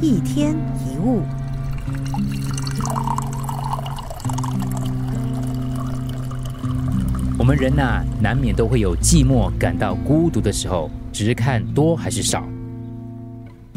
[0.00, 0.54] 一天
[0.86, 1.22] 一物。
[7.36, 12.46] 我们人呐、难免都会有寂寞、感到孤独的时候，只是看多还是少。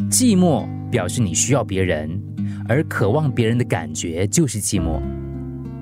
[0.08, 2.22] 寂寞表示你需要别人，
[2.68, 5.00] 而渴望别人的感觉就是寂寞。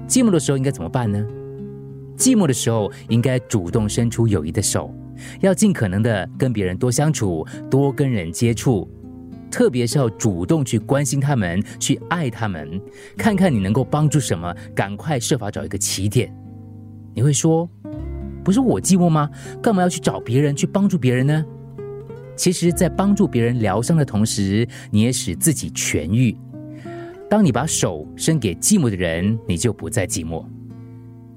[0.09, 1.23] 寂寞的时候应该怎么办呢？
[2.17, 4.95] 寂寞的时候应该主动伸出友谊的手，
[5.41, 8.89] 要尽可能的跟别人多相处，多跟人接触，
[9.51, 12.81] 特别是要主动去关心他们，去爱他们，
[13.17, 16.33] 看看你能够帮助什么，赶快设法找一个起点。
[17.15, 17.69] 你会说，
[18.45, 19.29] 不是我寂寞吗？
[19.61, 21.45] 干嘛要去找别人去帮助别人呢？
[22.37, 26.35] 其实，在帮助别人疗伤的同时，你也使自己痊愈。
[27.29, 30.45] 当你把手伸给寂寞的人，你就不再寂寞。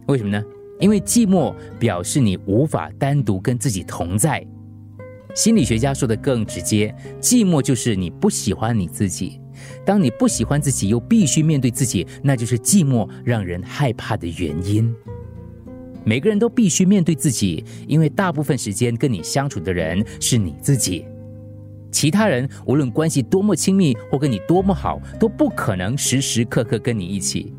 [0.08, 0.42] 为什么呢？
[0.80, 4.46] 因为寂寞表示你无法单独跟自己同在。
[5.34, 9.40] 心理学家说的更直接，寂寞就是你不喜欢你自己。
[9.86, 14.94] 当你不喜欢自己，又必须面对自己，那就是寂寞让人害怕的原因。
[16.06, 21.06] 每个人都必须面对自己，因为大部分时间跟你相处的人是你自己。
[21.92, 27.54] 其他人无论关系多么亲密或跟你多么好，都不可能时时刻刻跟你一起。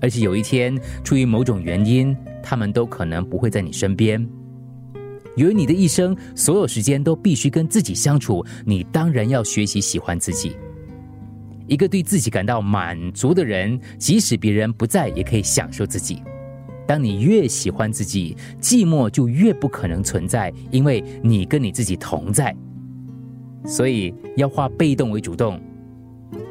[0.00, 4.26] 而且有一天，出于某种原因，他们都可能不会在你身边。
[5.36, 10.56] 由于你的一生所有时间都必须跟自己相处，你当然要学习喜欢自己。
[11.66, 16.22] 一个对自己感到满足的人，即使别人不在，也可以享受自己。
[16.86, 22.54] 当你越喜欢自己，寂寞就越不可能存在，因为你跟你自己同在。
[23.64, 25.58] 所以要化被动为主动。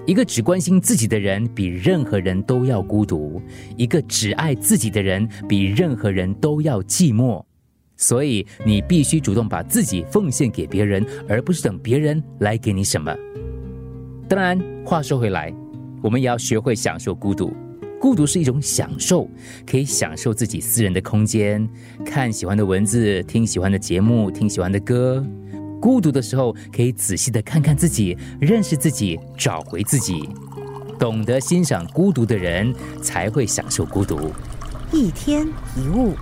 [0.07, 3.39] 一个只关心自己的人，比任何人都要孤独；
[3.75, 7.43] 一个只爱自己的人，比任何人都要寂寞。
[8.01, 13.15] 所以你必须主动把自己奉献给别人，而不是等别人来给你什么。
[14.27, 15.53] 当然，话说回来，
[16.01, 17.53] 我们也要学会享受孤独。
[17.99, 19.29] 孤独是一种享受，
[19.69, 21.69] 可以享受自己私人的空间，
[22.03, 25.23] 看喜欢的文字，听喜欢的节目，听喜欢的歌。
[25.79, 30.27] 孤独的时候，可以仔细的看看自己，认识自己，找回自己。
[30.97, 34.31] 懂得欣赏孤独的人，才会享受孤独。
[34.91, 35.47] 一天
[35.77, 36.15] 一物。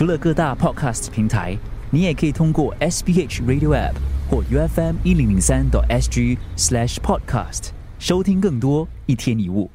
[0.00, 1.54] 除了各大 podcast 平台，
[1.90, 3.92] 你也可以通过 SBH Radio App
[4.30, 7.68] 或 UFM 一零零三 SG slash podcast
[7.98, 9.70] 收听更多一天一物。